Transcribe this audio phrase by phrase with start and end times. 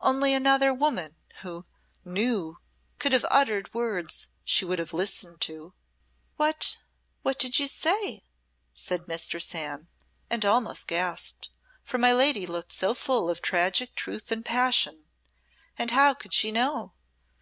[0.00, 1.66] Only another woman who
[2.02, 2.56] knew
[2.98, 5.74] could have uttered words she would have listened to."
[6.38, 6.78] "What
[7.20, 8.24] what did you say?"
[8.72, 9.88] said Mistress Anne
[10.30, 11.50] and almost gasped,
[11.84, 15.04] for my lady looked so full of tragic truth and passion,
[15.76, 16.94] and how could she know?